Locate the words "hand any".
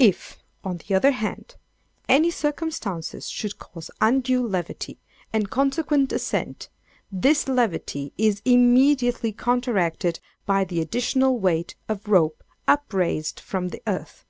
1.12-2.28